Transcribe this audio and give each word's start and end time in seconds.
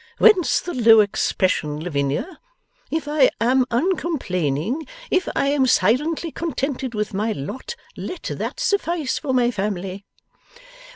Whence 0.17 0.61
the 0.61 0.73
low 0.73 0.99
expression, 1.01 1.79
Lavinia? 1.79 2.39
If 2.89 3.07
I 3.07 3.29
am 3.39 3.67
uncomplaining, 3.69 4.87
if 5.11 5.29
I 5.35 5.45
am 5.49 5.67
silently 5.67 6.31
contented 6.31 6.95
with 6.95 7.13
my 7.13 7.33
lot, 7.33 7.75
let 7.95 8.23
that 8.23 8.59
suffice 8.59 9.19
for 9.19 9.31
my 9.31 9.51
family. 9.51 10.05